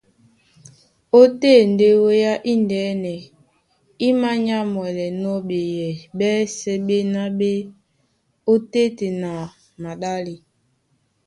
Ótên 1.19 1.61
ndé 1.73 1.87
wéá 2.05 2.33
indɛ́nɛ 2.53 3.13
í 4.07 4.07
mānyámwɛlɛnɔ́ 4.21 5.35
ɓeyɛy 5.47 5.95
ɓɛ́sɛ̄ 6.17 6.75
ɓéná 6.87 7.21
ɓé 7.39 7.49
e 7.59 7.67
ot́téten 8.51 9.17
a 9.31 9.33
maɗále. 9.81 10.33